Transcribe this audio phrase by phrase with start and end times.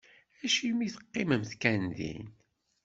[0.43, 2.27] Acimi i teqqimemt kan din?